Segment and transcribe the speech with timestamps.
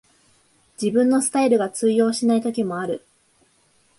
[0.81, 3.05] 自分のスタイルが通用しない時もある